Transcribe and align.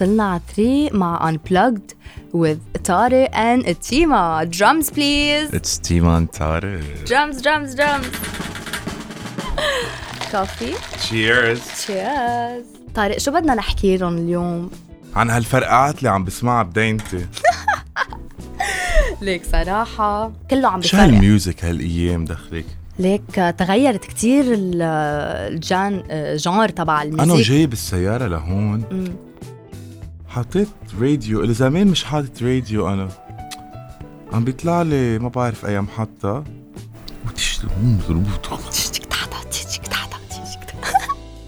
وصلنا 0.00 0.24
على 0.30 0.40
3 0.56 0.88
مع 0.98 1.32
Unplugged 1.32 1.94
with 2.34 2.80
طارق 2.84 3.30
and 3.30 3.70
تيما 3.88 4.50
drums 4.56 4.86
please 4.86 5.54
It's 5.54 5.78
Tima 5.78 6.16
and 6.18 6.38
Tarek. 6.38 7.08
drums 7.08 7.42
drums 7.42 7.74
drums 7.74 8.06
كوفي 10.32 10.72
Cheers. 11.08 11.58
cheers 11.86 12.94
طارق 12.94 13.18
شو 13.18 13.30
بدنا 13.32 13.54
نحكي 13.54 13.96
لهم 13.96 14.16
اليوم؟ 14.18 14.70
عن 15.16 15.30
هالفرقعات 15.30 15.98
اللي 15.98 16.08
عم 16.10 16.24
بسمعها 16.24 16.62
بدينتي 16.62 17.26
ليك 19.22 19.42
صراحة 19.52 20.32
كله 20.50 20.68
عم 20.68 20.82
شو 20.82 20.96
بيفرق 20.96 21.02
هالميوزك 21.02 21.64
هالايام 21.64 22.24
دخلك؟ 22.24 22.64
ليك 22.98 23.54
تغيرت 23.58 24.04
كتير 24.04 24.44
ال- 24.44 24.82
ال 25.52 25.62
gen- 25.62 26.02
genre 26.36 26.68
تبع 26.68 27.02
أنا 27.02 27.22
الموسيقى 27.22 27.42
جاي 27.42 27.66
بالسيارة 27.66 28.26
لهون. 28.26 28.84
حطيت 30.30 30.68
راديو 31.00 31.40
اللي 31.40 31.54
زمان 31.54 31.86
مش 31.86 32.04
حاطط 32.04 32.42
راديو 32.42 32.88
أنا. 32.88 33.08
عم 34.32 34.44
بيطلع 34.44 34.82
لي 34.82 35.18
ما 35.18 35.28
بعرف 35.28 35.66
اي 35.66 35.80
محطة 35.80 36.44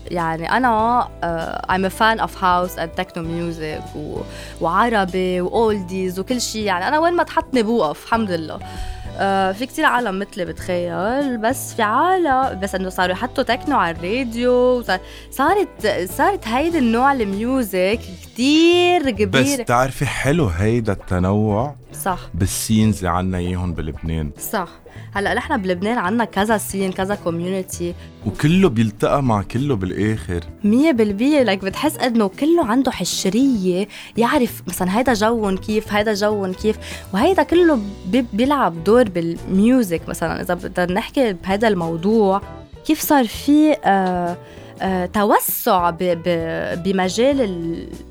يعني 0.18 0.50
أنا 0.50 1.02
uh, 1.22 1.72
I'm 1.72 1.84
a 1.84 1.90
fan 1.90 2.20
of 2.24 2.34
house 2.34 2.76
and 2.78 3.00
techno 3.00 3.18
music 3.22 3.96
و... 3.96 4.20
وعربي 4.60 5.40
و 5.40 5.52
oldies 5.52 6.20
وكل 6.20 6.40
شيء. 6.40 6.62
يعني 6.62 6.88
أنا 6.88 6.98
وين 6.98 7.14
ما 7.14 7.22
تحطني 7.22 7.62
بوقف 7.62 8.04
الحمد 8.04 8.30
لله. 8.30 8.58
آه 9.18 9.52
في 9.52 9.66
كتير 9.66 9.84
عالم 9.84 10.18
مثلي 10.18 10.44
بتخيل. 10.44 11.38
بس 11.38 11.74
في 11.74 11.82
عالم 11.82 12.60
بس 12.60 12.74
إنه 12.74 12.88
صاروا 12.88 13.12
يحطوا 13.12 13.44
تكنو 13.44 13.76
على 13.76 13.96
الراديو. 13.96 14.82
صارت 15.30 15.86
صارت 16.04 16.48
هيدي 16.48 16.78
النوع 16.78 17.12
ال 17.12 17.27
music 17.27 18.00
كتير 18.34 19.02
بس 19.02 19.10
كبير. 19.10 19.62
بتعرفي 19.62 20.06
حلو 20.06 20.46
هيدا 20.46 20.92
التنوع؟ 20.92 21.74
صح. 22.02 22.18
بال 22.34 22.50
scenes 22.50 22.96
اللي 22.96 23.08
عنا 23.10 23.38
إياهم 23.38 23.72
بلبنان. 23.74 24.30
صح. 24.52 24.68
هلأ 25.14 25.34
نحن 25.34 25.62
بلبنان 25.62 25.98
عنا 25.98 26.24
كذا 26.24 26.58
scene 26.58 26.92
كذا 26.92 27.14
community 27.14 27.94
وكله 28.26 28.68
بيلتقى 28.68 29.22
مع 29.22 29.42
كله 29.42 29.76
بالآخر. 29.76 30.40
مية 30.64 30.92
بالمية 30.92 31.42
لك 31.42 31.64
بتحس 31.64 31.96
إنه 31.96 32.28
كله 32.28 32.64
عنده 32.66 32.90
حشرية 32.90 33.88
يعرف 34.16 34.62
مثلا 34.66 34.98
هيدا 34.98 35.12
جون 35.14 35.56
كيف 35.56 35.92
هيدا 35.92 36.14
جون 36.14 36.52
كيف. 36.54 36.76
وهيدا 37.14 37.42
كله 37.42 37.78
بي- 38.06 38.26
بيلعب 38.32 38.84
دور 38.84 39.08
بال 39.08 39.37
music 39.37 40.08
مثلا. 40.08 40.40
إذا 40.42 40.54
بدنا 40.54 40.92
نحكي 40.92 41.32
بهذا 41.32 41.68
الموضوع 41.68 42.42
كيف 42.86 43.00
صار 43.00 43.26
في 43.26 43.76
آه 43.84 44.36
توسع 45.12 45.90
ب- 45.90 45.96
ب- 46.00 46.82
بمجال 46.82 47.40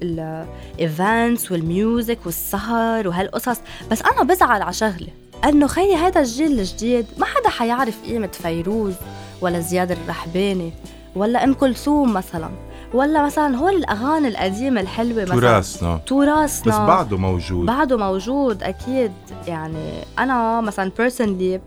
ال 0.04 0.25
events 0.25 1.52
وال 1.52 1.71
music 1.71 2.20
والسهر 2.26 3.08
وهالقصص. 3.08 3.58
بس 3.92 4.02
أنا 4.02 4.24
بزعل 4.24 4.62
على 4.62 4.74
شغله 4.74 5.08
إنه 5.46 5.68
خيي 5.68 5.96
هذا 5.96 6.20
الجيل 6.22 6.60
الجديد 6.60 7.06
ما 7.18 7.26
حدا 7.26 7.50
حيعرف 7.50 8.04
قيمة 8.06 8.28
فيروز 8.32 8.94
ولا 9.42 9.60
زياد 9.60 9.92
الرحباني 9.92 10.74
ولا 11.16 11.44
إم 11.44 11.54
كلثوم 11.54 12.14
مثلا 12.14 12.50
ولا 12.94 13.26
مثلا 13.26 13.58
هول 13.58 13.76
الأغاني 13.76 14.28
القديمة 14.28 14.82
الحلوة 14.82 15.24
مثلا. 15.24 15.40
تراثنا. 15.40 15.98
تراثنا. 16.08 16.74
بس 16.74 16.78
بعده 16.80 17.18
موجود. 17.18 17.66
بعده 17.66 17.98
موجود 17.98 18.64
أكيد. 18.64 19.12
يعني 19.48 19.92
أنا 20.20 20.62
مثلا 20.62 20.92
بيرسونلي 20.98 21.62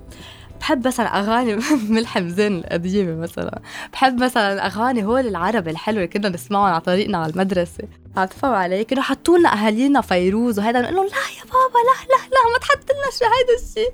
بحب 0.65 0.87
مثلا 0.87 1.07
أغاني 1.19 1.59
ملحم 1.95 2.29
زين 2.29 2.59
القديمة 2.59 3.15
مثلا. 3.23 3.61
بحب 3.93 4.23
مثلا 4.23 4.67
أغاني 4.67 5.05
هول 5.05 5.27
العربي 5.27 5.71
الحلوة 5.71 5.97
اللي 6.05 6.09
كنا 6.13 6.29
نسمعهم 6.29 6.65
على 6.65 6.81
طريقنا 6.81 7.19
على 7.19 7.33
المدرسة. 7.33 7.85
عم 8.17 8.25
تفهم 8.25 8.53
علي 8.53 8.85
كانوا 8.85 9.03
حطوا 9.03 9.39
لنا 9.39 9.53
أهالينا 9.53 10.01
فيروز 10.01 10.59
وهذا 10.59 10.81
نقول 10.81 10.95
لهم 10.97 11.05
لا 11.07 11.11
يا 11.13 11.43
بابا 11.45 11.79
لا 11.79 12.07
لا 12.09 12.23
لا 12.35 12.53
ما 12.53 12.59
تحط 12.61 12.79
لنا 12.91 13.11
شو 13.19 13.25
هيدا 13.25 13.63
الشيء 13.63 13.93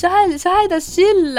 شو 0.00 0.08
هيدا 0.08 0.36
شو 0.36 0.50
هيدا 0.60 0.76
الشيء 0.76 1.12
ال- 1.24 1.38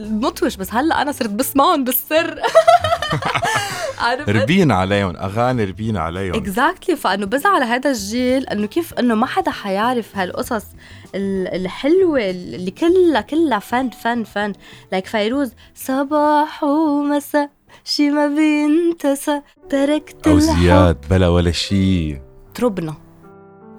المطوش 0.00 0.56
بس 0.56 0.74
هلأ 0.74 1.02
أنا 1.02 1.12
صرت 1.12 1.30
بسمعهم 1.30 1.84
بالسر. 1.84 2.38
ربينا 4.28 4.74
عليهم 4.74 5.16
أغاني 5.16 5.64
ربينا 5.64 6.00
عليهم. 6.00 6.34
exactly 6.34 6.96
فإنه 6.96 7.26
بزعل 7.26 7.62
هذا 7.62 7.90
الجيل 7.90 8.46
إنه 8.46 8.66
كيف 8.66 8.94
إنه 8.94 9.14
ما 9.14 9.26
حدا 9.26 9.50
حيعرف 9.50 10.16
هالقصص 10.16 10.52
ال- 10.52 11.03
الحلوه 11.14 12.30
اللي 12.30 12.70
كلها 12.70 13.20
كلها 13.20 13.58
فن 13.58 13.90
فن 13.90 14.24
فن. 14.24 14.52
like 14.92 15.06
فيروز 15.06 15.52
صباح 15.74 16.64
ومساء 16.64 17.50
شي 17.84 18.10
ما 18.10 18.26
بينتسى 18.26 19.40
تركت 19.70 20.26
أو 20.26 20.38
زياد 20.38 20.96
بلا 21.10 21.28
ولا 21.28 21.50
شي. 21.50 22.18
تربنا. 22.54 22.94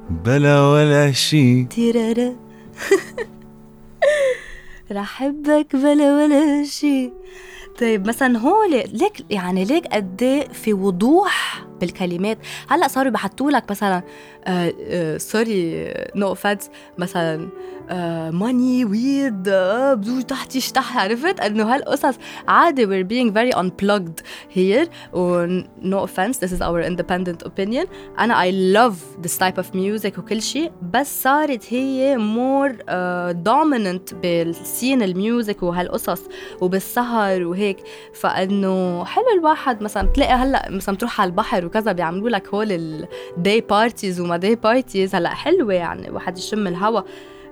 بلا 0.10 0.62
ولا 0.62 1.12
شي. 1.12 1.64
تيرارا. 1.64 2.36
رح 4.92 5.22
أحبك 5.22 5.76
بلا 5.76 6.18
ولا 6.18 6.64
شي. 6.64 7.12
طيب 7.80 8.08
مثلا 8.08 8.40
هول 8.40 8.72
ليك 8.72 9.26
يعني 9.30 9.66
ليك 9.66 9.88
قد 9.88 10.24
إيه 10.24 10.48
في 10.48 10.74
وضوح 10.74 11.66
بالكلمات. 11.82 12.38
هلأ 12.70 12.88
صاروا 12.88 13.12
بحطوا 13.12 13.52
لك 13.52 13.72
مثلا 13.72 14.04
آه 14.46 14.74
آه 14.90 15.18
sorry 15.18 15.94
no 16.16 16.28
offense 16.28 16.70
مثلا 16.98 17.50
ماني 18.32 18.86
ويد 18.86 19.50
بدو 19.94 20.22
تحت 20.22 20.56
يشتح 20.56 20.98
عرفت؟ 20.98 21.40
إنه 21.40 21.76
هالقصص 21.76 22.16
عادي 22.48 22.86
we're 22.86 23.08
being 23.08 23.34
very 23.34 23.58
unplugged 23.58 24.24
here. 24.56 24.88
و 25.14 25.48
no 25.82 26.08
offense 26.08 26.38
this 26.38 26.52
is 26.52 26.62
our 26.62 26.82
independent 26.82 27.48
opinion. 27.48 27.88
أنا 28.20 28.46
I 28.46 28.52
love 28.76 29.26
this 29.26 29.38
type 29.38 29.58
of 29.58 29.76
music 29.76 30.18
وكل 30.20 30.42
شيء 30.42 30.72
بس 30.94 31.24
صارت 31.24 31.74
هي 31.74 32.18
uh, 32.18 33.34
dominant 33.34 34.16
بال 34.16 34.41
scene 34.41 35.02
ال 35.02 35.12
music 35.12 35.64
وهالقصص 35.64 36.22
وبالسهر 36.62 37.44
وهيك. 37.44 37.78
فإنه 38.14 39.06
حلو 39.06 39.26
الواحد 39.38 39.82
مثلا 39.82 40.08
بتلاقي 40.08 40.34
هلأ 40.34 40.72
مثلا 40.72 40.96
تروح 40.96 41.22
على 41.22 41.30
البحر 41.30 41.65
وكذا 41.66 41.92
بيعملوا 41.92 42.30
لك 42.30 42.48
هول 42.48 42.72
ال 43.38 43.44
day 43.44 43.62
parties 43.62 44.20
وما 44.20 44.38
day 44.38 44.56
parties 44.56 45.16
هلا 45.16 45.30
حلوة 45.30 45.74
يعني 45.74 46.10
واحد 46.10 46.38
يشم 46.38 46.68
الهوا. 46.68 47.02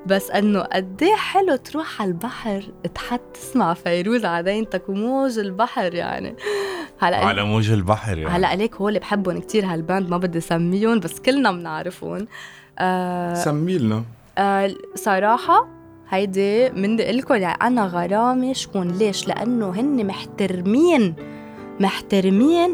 بس 0.06 0.32
إنه 0.32 0.62
قد 0.62 1.04
إيه 1.04 1.16
حلو 1.16 1.56
تروح 1.56 2.02
على 2.02 2.12
البحر 2.12 2.64
تحط 2.96 3.22
تسمع 3.34 3.74
فيروز 3.74 4.26
على 4.26 4.44
دينتك 4.44 4.90
وموج 4.90 5.40
البحر 5.40 5.94
يعني. 5.94 6.36
هلا 7.00 7.18
على 7.18 7.44
موج 7.44 7.72
البحر 7.72 8.18
يعني. 8.18 8.36
هلا 8.36 8.48
عليك 8.48 8.76
هول 8.76 9.00
بحبهم 9.00 9.40
كتير 9.40 9.66
هال 9.66 9.81
band 9.81 10.10
ما 10.10 10.18
بدي 10.18 10.40
سميهم 10.40 11.00
بس 11.00 11.20
كلنا 11.20 11.52
بنعرفهم. 11.52 12.28
آه 12.80 13.34
سمي 13.34 13.78
لنا. 13.78 14.04
آه 14.38 14.76
صراحة 14.96 15.68
هيدي 16.10 16.70
من 16.70 16.98
لكم 16.98 17.36
يعني 17.36 17.58
أنا 17.62 17.86
غرامي 17.86 18.54
شكون 18.54 18.88
ليش؟ 18.88 19.28
لأنه 19.28 19.70
هن 19.70 20.08
محترمين 20.08 21.16
محترمين 21.80 22.74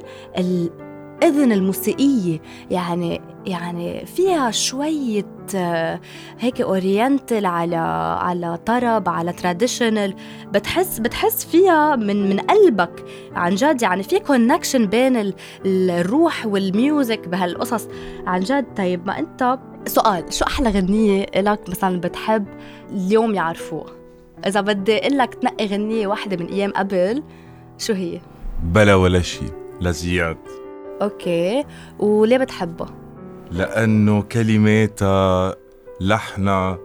الأذن 1.23 1.51
الموسيقية 1.51 2.39
يعني 2.71 3.21
يعني 3.45 4.05
فيها 4.05 4.51
شوية 4.51 5.25
آه، 5.55 5.99
هيك 6.39 6.61
اورينتال 6.61 7.45
على 7.45 7.75
على 8.21 8.57
طرب 8.65 9.09
على 9.09 9.33
تراديشنال 9.33 10.13
بتحس 10.53 10.99
بتحس 10.99 11.45
فيها 11.45 11.95
من 11.95 12.29
من 12.29 12.39
قلبك 12.39 13.05
عن 13.35 13.55
جد 13.55 13.81
يعني 13.81 14.03
في 14.03 14.19
كونكشن 14.19 14.85
بين 14.85 15.15
ال- 15.17 15.33
الروح 15.65 16.45
والميوزك 16.45 17.27
بهالقصص. 17.27 17.87
عن 18.27 18.39
جد 18.39 18.65
طيب 18.77 19.07
ما 19.07 19.19
أنت 19.19 19.59
سؤال 19.85 20.33
شو 20.33 20.45
أحلى 20.45 20.69
غنية 20.69 21.25
لك 21.35 21.69
مثلا 21.69 21.99
بتحب 21.99 22.45
اليوم 22.91 23.35
يعرفوها؟ 23.35 23.91
إذا 24.47 24.61
بدي 24.61 24.97
أقول 24.97 25.17
لك 25.17 25.33
تنقي 25.33 25.65
غنية 25.67 26.07
واحدة 26.07 26.37
من 26.37 26.45
أيام 26.51 26.71
قبل 26.71 27.23
شو 27.77 27.93
هي؟ 27.93 28.19
بلا 28.63 28.95
ولا 28.95 29.21
شي 29.21 29.45
لزياد 29.81 30.37
أوكي. 31.01 31.65
وليه 31.99 32.37
بتحبها 32.37 32.89
لأنه 33.51 34.21
كلماتها 34.21 35.55
لحنها 36.01 36.77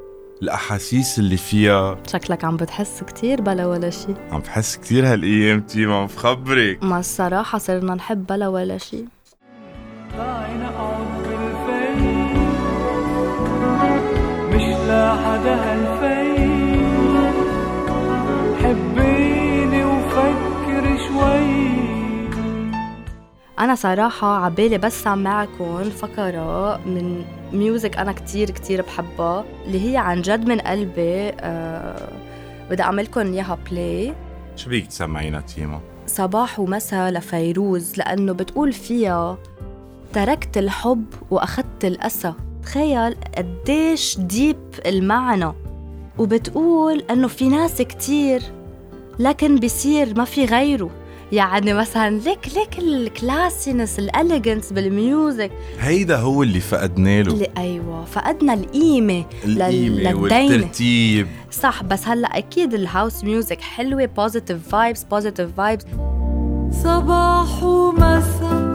الأحاسيس 0.43 1.19
اللي 1.19 1.37
فيها. 1.37 1.97
شكلك 2.07 2.45
عم 2.45 2.57
بتحس 2.57 3.03
كتير 3.03 3.41
بلا 3.41 3.67
ولا 3.67 3.91
شي. 3.91 4.15
عم 4.31 4.41
بحس 4.41 4.77
كتير 4.77 5.13
هالأيام 5.13 5.61
تيما 5.61 5.97
عم 5.97 6.07
بخبرك. 6.07 6.83
ما 6.83 6.99
الصراحة 6.99 7.59
صرنا 7.59 7.95
نحب 7.95 8.27
بلا 8.27 8.49
ولا 8.49 8.79
شي. 8.79 9.05
تعي 10.17 10.55
نقعد 10.55 11.07
بالفي 11.23 11.95
مش 14.51 14.75
لحدا 14.89 15.55
هالفي 15.55 16.04
أنا 23.75 23.81
صراحة 23.81 24.45
عبالي 24.45 24.79
بس 24.79 25.03
سمعكم 25.03 25.91
فقرة 25.91 26.77
من 26.87 27.25
music 27.53 27.97
أنا 27.97 28.13
كتير 28.13 28.51
كتير 28.51 28.83
بحبها 28.83 29.45
اللي 29.67 29.93
هي 29.93 29.97
عن 29.97 30.23
جد 30.23 30.49
من 30.49 30.61
قلبي 30.61 31.29
آه 31.41 32.09
بدي 32.71 32.83
أعملكم 32.83 33.21
إياها 33.21 33.59
play 33.71 34.15
شو 34.57 34.71
بدك 34.71 34.87
تسمعينا 34.87 35.41
تيما؟ 35.41 35.81
صباح 36.07 36.61
ومساء 36.61 37.11
لفيروز 37.11 37.99
لأنه 37.99 38.33
بتقول 38.33 38.73
فيها 38.73 39.39
تركت 40.13 40.59
الحب 40.59 41.05
وأخذت 41.31 41.85
الاسى 41.85 42.33
تخيل 42.63 43.17
قديش 43.37 44.19
deep 44.19 44.59
المعنى. 44.87 45.53
وبتقول 46.19 47.05
إنه 47.11 47.29
في 47.29 47.49
ناس 47.49 47.83
كتير 47.83 48.43
لكن 49.19 49.57
بصير 49.57 50.19
ما 50.19 50.25
في 50.25 50.45
غيره. 50.45 50.91
يعني 51.33 51.75
مثلا 51.75 52.19
ليك 52.19 52.49
ليك 52.57 52.79
ال 52.79 52.90
classiness 52.90 53.99
ال 53.99 54.07
elegance 54.07 54.73
بال 54.73 54.92
music. 54.92 55.51
هيدا 55.81 56.17
هو 56.17 56.43
اللي 56.43 56.61
فقدنا 56.61 57.23
له. 57.23 57.33
اللي 57.33 57.49
أيوه 57.59 58.05
فقدنا 58.05 58.55
القيمة 58.55 59.25
للدينة. 59.45 60.15
والترتيب. 60.15 61.27
صح 61.53 61.83
بس 61.83 62.09
هلأ 62.09 62.39
أكيد 62.39 62.75
ال 62.75 62.83
house 62.83 63.25
music 63.25 63.61
حلوة 63.61 64.05
positive 64.05 64.69
vibes 64.69 65.05
positive 65.05 65.51
vibes 65.57 65.85
صباح 66.83 67.63
ومساء 67.63 68.75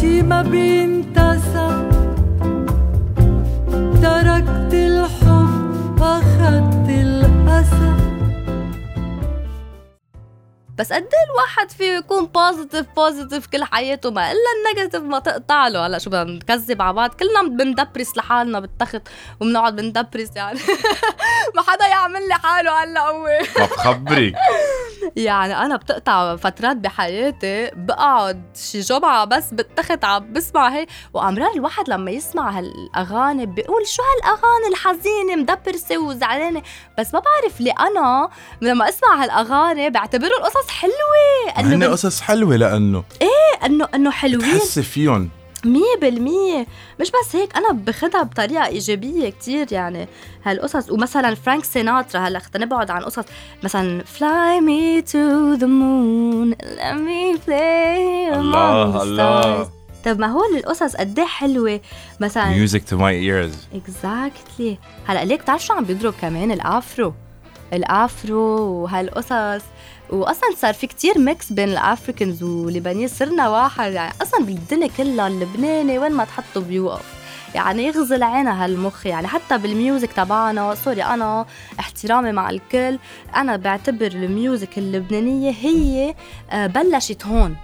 شي 0.00 0.22
ما 0.22 0.42
بينتسى. 0.42 1.88
تركت 4.02 4.74
الحب 4.74 6.00
واخدت 6.00 6.88
الأسى 6.88 8.07
بس 10.78 10.92
قد 10.92 11.02
إيه 11.02 11.30
الواحد 11.32 11.70
فيه 11.70 11.92
يكون 11.92 12.26
positive 12.26 12.86
positive 12.96 13.46
كل 13.46 13.64
حياته؟ 13.64 14.10
ما 14.10 14.32
إلا 14.32 14.40
ال 14.58 14.63
negative 14.63 15.02
ما 15.02 15.18
تقطع 15.18 15.68
له. 15.68 15.86
هلأ 15.86 15.98
شو 15.98 16.10
بدنا 16.10 16.24
نكذب 16.24 16.82
على 16.82 16.92
بعض؟ 16.92 17.10
كلنا 17.10 17.42
بن 17.42 17.58
depress 17.58 18.16
لحالنا 18.16 18.60
بالتخت 18.60 19.02
وبنقعد 19.40 19.76
بندبرس 19.76 20.28
يعني. 20.36 20.58
ما 21.56 21.62
حدا 21.62 21.86
يعمل 21.86 22.28
لي 22.28 22.34
حاله 22.34 22.84
هلأ 22.84 23.00
هو. 23.00 23.22
ما 23.58 23.66
بخبرك 23.66 24.34
يعني 25.16 25.58
أنا 25.58 25.76
بتقطع 25.76 26.36
فترات 26.36 26.76
بحياتي 26.76 27.70
بقعد 27.74 28.56
شي 28.56 28.80
جمعة 28.80 29.24
بس 29.24 29.54
بالتخت 29.54 30.04
عم 30.04 30.32
بسمع 30.32 30.68
هي. 30.68 30.86
وامرار 31.14 31.50
الواحد 31.54 31.90
لما 31.90 32.10
يسمع 32.10 32.50
هالأغاني 32.50 33.46
بيقول 33.46 33.86
شو 33.86 34.02
هالأغاني 34.02 34.68
الحزينة 34.70 35.36
مدبرسة 35.36 35.98
وزعلانة. 35.98 36.62
بس 36.98 37.14
ما 37.14 37.20
بعرف 37.20 37.60
ليه 37.60 37.74
أنا 37.80 38.28
لما 38.60 38.88
أسمع 38.88 39.22
هالأغاني 39.22 39.90
بعتبره 39.90 40.36
القصص 40.38 40.67
حلوة. 40.70 41.52
هن 41.56 41.72
انه 41.72 41.86
قصص 41.86 42.20
حلوة 42.20 42.56
لأنه 42.56 43.04
انه 43.66 43.88
إنه 43.94 44.10
حلوين. 44.10 44.38
بتحسي 44.56 44.82
فيهم. 44.82 45.28
مية 45.64 45.96
بالمية. 46.00 46.66
مش 47.00 47.10
بس 47.10 47.36
هيك 47.36 47.56
أنا 47.56 47.72
باخدها 47.72 48.22
بطريقة 48.22 48.66
إيجابية 48.66 49.30
كتير 49.30 49.72
يعني 49.72 50.08
هالقصص. 50.44 50.90
ومثلا 50.90 51.34
فرانك 51.34 51.64
سيناترا 51.64 52.20
هلأ 52.20 52.38
خلينا 52.38 52.66
نبعد 52.66 52.90
عن 52.90 53.02
قصص. 53.02 53.24
مثلا 53.62 54.04
Fly 54.18 54.60
me 54.60 55.02
to 55.06 55.58
the 55.60 55.66
moon 55.66 56.54
let 56.62 56.94
me 57.08 57.38
play 57.46 58.32
among 58.34 58.98
the 58.98 59.64
stars. 59.64 59.68
طب 60.04 60.18
ما 60.18 60.26
هو 60.26 60.40
القصص 60.56 60.96
قد 60.96 61.18
إيه 61.18 61.26
حلوة. 61.26 61.80
مثلا 62.20 62.66
music 62.66 62.80
to 62.80 62.94
my 62.94 63.12
ears. 63.28 63.76
exactly 63.76 64.78
هلأ 65.06 65.24
ليك 65.24 65.42
بتعرف 65.42 65.64
شو 65.64 65.74
عم 65.74 65.84
بيضرب 65.84 66.14
كمان؟ 66.20 66.52
ال 66.52 66.62
Afro. 66.62 67.14
ال 67.72 67.89
Afro 67.89 68.58
وهالقصص. 68.60 69.64
واصلا 70.10 70.50
صار 70.56 70.74
في 70.74 70.86
كتير 70.86 71.18
mix 71.18 71.52
بين 71.52 71.68
ال 71.68 71.76
Africans 71.76 72.42
واللبنانيين 72.42 73.08
صرنا 73.08 73.48
واحد 73.48 73.92
يعني 73.92 74.14
أصلا 74.22 74.44
بالدنيا 74.44 74.88
كلها 74.96 75.26
اللبناني 75.26 75.98
وين 75.98 76.12
ما 76.12 76.24
تحطه 76.24 76.60
بيوقف. 76.60 77.18
يعني 77.54 77.86
يخزي 77.86 78.22
العين 78.22 78.56
ها 78.56 78.64
هالمخ 78.64 79.06
يعني 79.06 79.26
حتى 79.26 79.58
بال 79.58 79.73
music 79.73 80.12
تبعنا. 80.12 80.74
sorry 80.74 81.02
أنا 81.04 81.46
احترامي 81.80 82.32
مع 82.32 82.50
الكل. 82.50 82.98
أنا 83.36 83.56
بعتبر 83.56 84.06
ال 84.06 84.18
music 84.18 84.78
اللبنانية 84.78 85.50
هي 85.50 86.14
آه، 86.50 86.66
بلشت 86.66 87.26
هون. 87.26 87.56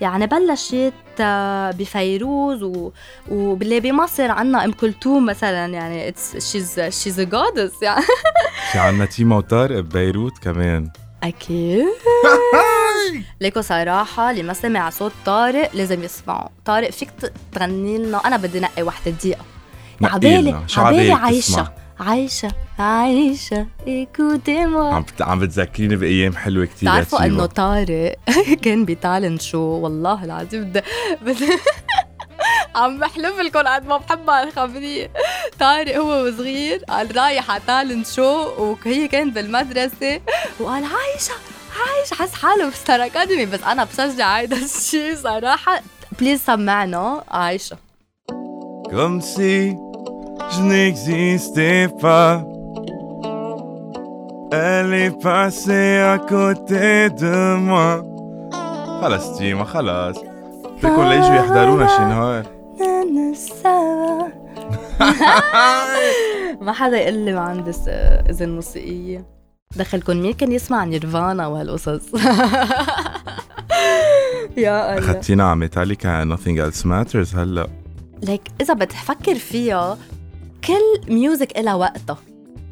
يعني 0.00 0.26
بلشت 0.26 0.92
آه، 1.20 1.70
بفيروز 1.70 2.62
و... 2.62 2.92
واللي 3.28 3.80
بمصر 3.80 4.30
عنا 4.30 4.64
أم 4.64 4.72
كلثوم 4.72 5.26
مثلا. 5.26 5.66
يعني 5.66 6.14
she's 6.38 6.80
she's 6.80 7.20
goddess 7.20 7.82
يعني. 7.82 8.04
في 8.72 8.78
عنا 8.78 9.04
تيما 9.04 9.36
وطارق 9.36 9.80
ببيروت 9.80 10.38
كمان. 10.38 10.90
أكيد. 11.22 11.84
ليكو 13.40 13.60
صراحة 13.60 14.30
اللي 14.30 14.42
ما 14.42 14.52
سمع 14.52 14.90
صوت 14.90 15.12
طارق 15.26 15.70
لازم 15.74 16.02
يسمعه. 16.02 16.50
طارق 16.64 16.90
فيك 16.90 17.10
تغني 17.52 17.98
لنا. 17.98 18.26
أنا 18.26 18.36
بدي 18.36 18.60
نقي 18.60 18.82
وحدة 18.82 19.10
دقيقة. 19.10 19.44
عبالي 20.02 20.64
عبالي 20.76 21.12
عايشة؟ 21.12 21.72
عايشة. 22.00 22.48
عايشة. 22.78 23.66
ايكوتي 23.86 24.58
عم. 24.58 25.04
عم 25.20 25.38
بتذكريني 25.40 25.96
بأيام 25.96 26.36
حلوة 26.36 26.64
كثير 26.64 26.90
بتعرفوا 26.90 27.24
إنه 27.24 27.46
طارق 27.46 28.16
كان 28.62 28.84
ب 28.84 28.92
talent 28.92 29.42
show؟ 29.42 29.58
والله 29.58 30.24
العظيم. 30.24 30.72
بدي 31.22 31.48
عم 32.74 32.98
بحلف 32.98 33.38
لكم 33.38 33.58
قد 33.58 33.86
ما 33.86 33.96
بحب 33.96 34.30
هالخبرية 34.30 35.10
طارق 35.60 35.96
هو 35.96 36.26
وصغير 36.26 36.84
قال 36.88 37.16
رايح 37.16 37.50
على 37.50 37.62
talent 37.66 38.06
show 38.06 38.48
وهي 38.58 39.08
كانت 39.08 39.34
بالمدرسة 39.34 40.20
وقال 40.60 40.84
عايشة 40.84 41.34
عايشة 41.80 42.14
حس 42.14 42.34
حاله 42.34 42.68
بستار 42.68 43.04
أكاديمي 43.04 43.46
بس 43.46 43.62
أنا 43.62 43.84
بشجع 43.84 44.38
هيدا 44.38 44.56
الشيء 44.56 45.16
صراحة. 45.16 45.80
بليز 46.20 46.40
سمعنا 46.40 47.24
عايشة. 47.28 47.76
Comme 48.90 49.20
si 49.20 49.76
je 50.52 50.60
n'existais 50.70 51.88
pas. 52.02 52.42
Elle 54.52 54.94
est 55.04 55.16
passée 55.22 56.00
à 56.14 56.18
côté 56.18 57.10
de 57.10 57.56
moi. 57.56 58.02
خلص 59.02 59.38
تيما 59.38 59.64
خلص 59.64 60.18
بدكم 60.82 61.02
ليجوا 61.08 61.34
يحضرونا 61.34 61.86
شي 61.86 62.04
نهار. 62.04 62.42
ما 66.64 66.72
حدا 66.72 67.00
يقول 67.00 67.14
لي 67.18 67.32
ما 67.32 67.40
عندي 67.40 67.70
إذن 68.30 68.48
موسيقية. 68.54 69.26
دخلكم 69.76 70.16
مين 70.16 70.32
كان 70.32 70.52
يسمع 70.52 70.84
نيرفانا 70.84 71.46
وهالقصص؟ 71.46 72.02
يا 74.56 74.98
الله. 74.98 74.98
اخذتينا 74.98 75.44
على 75.44 75.56
ميتاليكا 75.56 76.36
nothing 76.36 76.58
else 76.72 76.82
matters 76.84 77.36
هلأ. 77.36 77.68
ليك 78.22 78.42
إذا 78.60 78.74
بتفكر 78.74 79.34
فيها 79.34 79.98
كل 80.64 81.12
music 81.14 81.58
إلها 81.58 81.74
وقتها. 81.74 82.18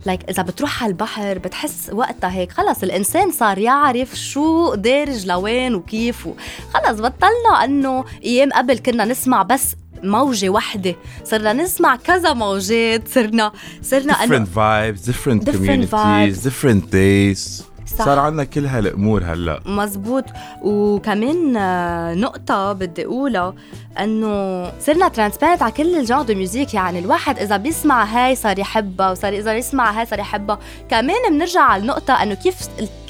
like 0.07 0.31
إذا 0.31 0.43
بتروح 0.43 0.83
على 0.83 0.91
البحر 0.91 1.39
بتحس 1.39 1.91
وقتها 1.93 2.31
هيك. 2.33 2.53
خلص 2.53 2.83
الإنسان 2.83 3.31
صار 3.31 3.59
يعرف 3.59 4.15
شو 4.15 4.75
دارج 4.75 5.27
لوين 5.27 5.75
وكيف 5.75 6.29
خلص 6.75 7.01
بطلنا 7.01 7.65
إنه 7.65 8.05
أيام 8.25 8.51
قبل 8.53 8.79
كنا 8.79 9.05
نسمع 9.05 9.43
بس 9.43 9.75
موجة 10.03 10.49
وحدة. 10.49 10.95
صرنا 11.25 11.53
نسمع 11.53 11.97
كذا 11.97 12.33
موجات 12.33 13.09
صرنا 13.09 13.53
صرنا 13.83 14.13
أنه 14.13 14.27
different 14.45 14.49
vibes 14.49 15.01
different, 15.11 15.45
Different 15.45 15.91
communities 15.91 16.37
vibes. 16.39 16.49
different 16.49 16.85
days. 16.93 17.63
صح. 17.99 18.05
صار 18.05 18.19
عنا 18.19 18.45
كل 18.45 18.67
هالأمور 18.67 19.25
هلأ. 19.25 19.61
مزبوط. 19.67 20.25
وكمان 20.63 21.57
آه، 21.57 22.15
نقطة 22.15 22.73
بدي 22.73 23.05
أقولها 23.05 23.55
إنه 24.01 24.65
صرنا 24.81 25.09
transparent 25.09 25.63
على 25.63 25.73
كل 25.73 25.97
ال 25.97 26.00
fr 26.00 26.06
genre 26.07 26.23
de 26.23 26.35
musique 26.35 26.75
يعني 26.75 26.99
الواحد 26.99 27.39
إذا 27.39 27.57
بيسمع 27.57 28.05
هاي 28.05 28.37
صار 28.37 28.59
يحبها 28.59 29.11
وصار 29.11 29.33
إذا 29.33 29.57
يسمع 29.57 29.91
هاي 30.01 30.07
صار 30.07 30.19
يحبها. 30.19 30.59
كمان 30.91 31.17
بنرجع 31.31 31.61
على 31.61 31.83
النقطة 31.83 32.23
إنه 32.23 32.35
كيف 32.35 32.55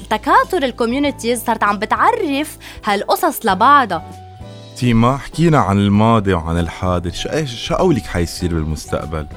تكاثر 0.09 0.63
ال 0.63 0.70
communities 0.70 1.43
صارت 1.43 1.63
عم 1.63 1.79
بتعرف 1.79 2.57
هالقصص 2.85 3.45
لبعضها. 3.45 4.28
تيما 4.79 5.17
حكينا 5.17 5.57
عن 5.59 5.77
الماضي 5.77 6.33
وعن 6.33 6.59
الحاضر 6.59 7.11
شو 7.11 7.29
إيش 7.29 7.67
شو 7.67 7.75
قولك 7.75 8.05
حيصير 8.05 8.53
بالمستقبل؟ 8.53 9.27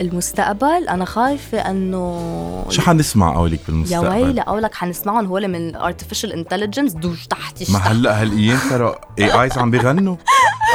المستقبل؟ 0.00 0.88
أنا 0.88 1.04
خايفة 1.04 1.58
إنه 1.58 2.66
شو 2.68 2.82
حنسمع 2.82 3.36
قولك 3.36 3.58
يا 3.60 3.64
بالمستقبل 3.68 4.08
ويلي 4.08 4.40
قولك 4.42 4.74
حنسمعهم 4.74 5.26
هول 5.26 5.48
من 5.48 5.78
artificial 5.78 6.32
intelligence 6.32 6.98
دوش 6.98 7.26
تحت 7.26 7.70
ما 7.70 7.78
هلأ 7.78 8.22
هالأيام 8.22 8.58
صاروا 8.70 8.94
اي 9.18 9.42
ايز 9.42 9.58
عم 9.58 9.70
بيغنوا؟ 9.70 10.16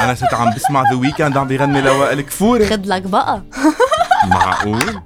أنا 0.01 0.13
صرت 0.13 0.33
عم 0.33 0.53
بسمع 0.55 0.91
ذا 0.91 0.97
ويكند 0.97 1.37
عم 1.37 1.47
بيغني 1.47 1.81
لوائل 1.81 2.21
كفوري 2.21 2.69
خد 2.69 2.85
لك 2.85 3.01
بقى. 3.01 3.43
معقول؟ 4.27 4.83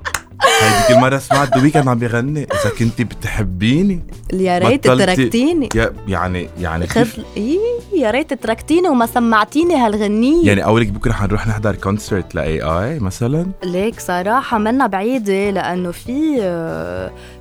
هيدي 0.61 0.93
كل 0.93 0.99
مرة 0.99 1.17
سمعت 1.17 1.57
ذا 1.57 1.63
ويكند 1.63 1.87
عم 1.87 1.99
بيغني 1.99 2.43
إذا 2.43 2.71
كنتي 2.79 3.03
بتحبيني 3.03 3.99
يا 4.33 4.57
ريت 4.57 4.87
تركتيني 4.87 5.69
يعني 6.07 6.49
يعني 6.59 6.87
خد 6.87 7.07
إيه 7.37 7.59
يا 7.93 8.11
ريت 8.11 8.33
تركتيني 8.33 8.89
وما 8.89 9.05
سمعتيني 9.05 9.75
هالغنية. 9.75 10.47
يعني 10.47 10.65
أولك 10.65 10.87
بكرة 10.87 11.11
حنروح 11.11 11.47
نحضر 11.47 11.75
كونسرت 11.75 12.35
لاي 12.35 12.61
اي 12.61 12.99
مثلا. 12.99 13.47
ليك 13.63 13.99
صراحة 13.99 14.57
منا 14.57 14.87
بعيدة 14.87 15.49
لأنه 15.49 15.91
في 15.91 16.39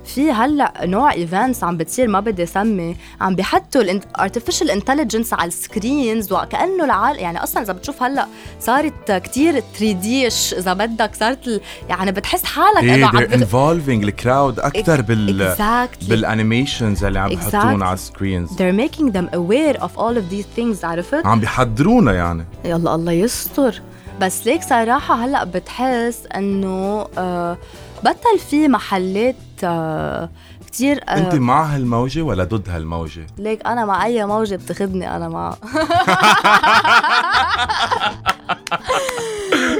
في 0.05 0.31
هلأ 0.31 0.73
نوع 0.81 1.13
events 1.13 1.63
عم 1.63 1.77
بتصير 1.77 2.07
ما 2.07 2.19
بدي 2.19 2.43
اسمي 2.43 2.95
عم 3.21 3.35
بيحطوا 3.35 3.81
ال 3.81 3.89
artificial 3.89 4.71
intelligence 4.71 5.33
على 5.33 5.47
ال 5.47 5.58
screens 5.58 6.33
وكأنه 6.33 6.85
العالم 6.85 7.19
يعني 7.19 7.43
أصلا 7.43 7.63
إذا 7.63 7.73
بتشوف 7.73 8.03
هلأ 8.03 8.27
صارت 8.59 9.11
كتير 9.11 9.59
3D 9.59 9.91
ش 9.91 10.53
إذا 10.53 10.73
بدك 10.73 11.15
صارت 11.15 11.61
يعني 11.89 12.11
بتحس 12.11 12.43
حالك 12.43 12.83
إيه 12.83 13.08
إنه 13.13 13.19
they're 13.27 13.39
involving 13.47 14.03
ال 14.03 14.12
crowd 14.12 14.59
أكثر 14.59 15.01
بال 15.01 15.55
exactly. 15.57 16.09
بال 16.09 16.25
animations 16.25 17.03
اللي 17.03 17.19
عم 17.19 17.29
بحطون 17.29 17.79
Exactly. 17.79 17.83
على 17.83 17.93
ال 17.93 18.00
screens 18.00 18.49
they're 18.49 18.75
making 18.89 19.11
them 19.11 19.27
aware 19.35 19.77
of 19.81 19.89
all 19.97 20.15
of 20.17 20.33
these 20.33 20.59
things 20.59 20.83
عرفت؟ 20.85 21.25
عم 21.25 21.39
بيحضرونا 21.39 22.13
يعني. 22.13 22.45
يلا 22.65 22.95
الله 22.95 23.11
يستر. 23.11 23.81
بس 24.21 24.45
ليك 24.47 24.63
صراحة 24.63 25.15
هلأ 25.25 25.43
بتحس 25.43 26.19
إنه 26.35 27.07
آه 27.17 27.57
بطل 28.03 28.39
في 28.49 28.67
محلات 28.67 29.35
آه 29.63 30.29
كتير 30.67 31.03
آه 31.09 31.17
أنت 31.17 31.35
مع 31.35 31.63
هالموجة 31.75 32.21
ولا 32.21 32.43
ضد 32.43 32.69
هالموجة؟ 32.69 33.27
ليك 33.37 33.65
أنا 33.67 33.85
مع 33.85 34.05
أي 34.05 34.25
موجة 34.25 34.55
بتاخدني 34.55 35.15
أنا 35.15 35.29
مع. 35.29 35.55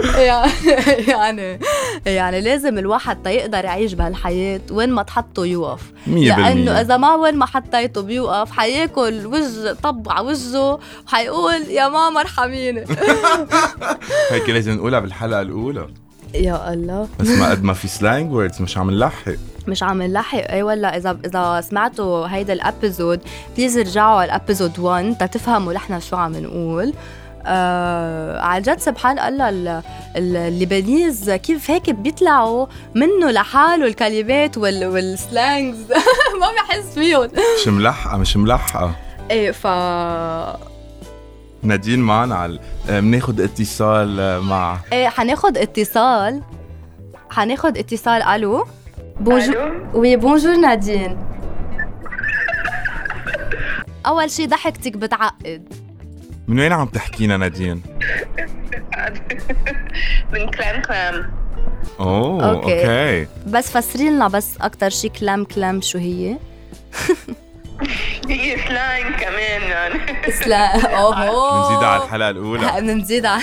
يعني 0.17 0.51
يعني 1.07 1.59
لازم 2.15 2.77
الواحد 2.77 3.23
تيقدر 3.23 3.65
يعيش 3.65 3.93
بهالحياة 3.93 4.61
وين 4.71 4.89
ما 4.89 5.03
تحطه 5.03 5.45
يوقف. 5.45 5.91
بالمية. 6.07 6.81
إذا 6.81 6.97
ما 6.97 7.15
وين 7.15 7.35
ما 7.35 7.45
حطيته 7.45 8.01
بيوقف 8.01 8.51
حياكل 8.51 9.25
وجه 9.25 9.73
طب 9.83 10.09
على 10.09 10.27
وجهه 10.27 10.79
وحيقول 11.07 11.61
يا 11.61 11.87
ماما 11.87 12.21
ارحميني. 12.21 12.85
هيك 14.31 14.49
لازم 14.49 14.71
نقولها 14.71 14.99
بالحلقة 14.99 15.41
الأولى. 15.41 15.87
يا 16.33 16.73
الله. 16.73 17.07
بس 17.19 17.27
ما 17.27 17.49
قد 17.49 17.63
ما 17.63 17.73
في 17.73 17.87
slang 17.87 18.33
words 18.33 18.61
مش 18.61 18.77
عم 18.77 18.91
نلحق. 18.91 19.33
مش 19.67 19.83
عم 19.83 20.01
نلحق. 20.01 20.51
إي 20.51 20.63
ولا 20.63 20.97
اذا 20.97 21.17
إذا 21.25 21.61
سمعتوا 21.61 22.27
هيدا 22.27 22.53
ال 22.53 22.61
episode 22.62 23.19
please 23.57 23.77
ارجعوا 23.77 24.19
على 24.19 24.25
ال 24.25 24.32
episode 24.32 24.79
1 24.79 25.17
تتفهموا 25.17 25.73
نحن 25.73 25.99
شو 25.99 26.15
عم 26.15 26.35
نقول. 26.35 26.93
آه 27.45 28.41
عن 28.41 28.61
جد 28.61 28.79
سبحان 28.79 29.19
الله 29.19 29.49
ال- 29.49 29.67
ال- 30.15 30.37
ال 30.37 30.47
Lebanese 30.47 31.29
كيف 31.31 31.71
هيك 31.71 31.89
بيطلعوا 31.89 32.65
منه 32.95 33.31
لحاله 33.31 33.85
الكلمات 33.87 34.57
وال 34.57 34.85
وال 34.85 35.10
slangs 35.10 35.85
ما 36.41 36.47
بحس 36.57 36.93
فيهم. 36.93 37.29
مش 37.61 37.67
ملحقة 37.67 38.17
مش 38.17 38.37
ملحقة. 38.37 38.95
إيه 39.31 39.51
ف 39.51 39.67
نادين 41.63 41.99
معنا 41.99 42.35
على 42.35 42.59
آه، 42.89 42.99
بناخد 42.99 43.41
اتصال 43.41 44.19
آه، 44.19 44.39
مع 44.39 44.77
إيه 44.93 45.07
حناخد 45.07 45.57
اتصال. 45.57 46.41
حناخد 47.29 47.77
اتصال. 47.77 48.21
ألو؟ 48.21 48.65
بونجور 49.19 49.87
وي 49.93 50.15
بونجور 50.15 50.55
نادين. 50.55 51.17
أول 54.05 54.31
شي 54.31 54.47
ضحكتك 54.47 54.97
بتعقد. 54.97 55.73
من 56.49 56.59
وين 56.59 56.73
عم 56.73 56.87
تحكينا 56.87 57.37
نادين؟ 57.37 57.81
من 60.33 60.49
كلام 60.49 60.81
كلام. 60.81 61.31
أوه 61.99 62.49
okay. 62.49 62.81
Okay. 62.81 63.27
بس 63.47 63.71
فسري 63.71 64.09
لنا 64.09 64.27
بس 64.27 64.57
أكثر 64.61 64.89
شي 64.89 65.09
كلام 65.09 65.45
كلام 65.45 65.81
شو 65.81 65.97
هي؟ 65.97 66.37
هي 68.29 68.57
slang 68.67 69.15
كمان 69.19 69.61
يعني. 69.61 69.99
سلا 70.31 70.85
أوه 70.99 71.69
بنزيد 71.69 71.83
على 71.83 72.03
الحلقة 72.03 72.29
الأولى. 72.29 72.81
بنزيد 72.81 73.25
على 73.25 73.41